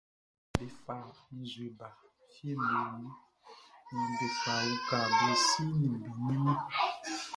[0.57, 0.97] Be fa
[1.39, 1.89] nzue ba
[2.31, 3.07] fieʼm be nun
[3.91, 6.59] naan be fa uka be si ni be ni mun.